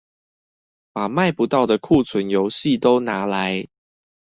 [0.93, 3.67] 把賣不到的庫存遊戲都拿來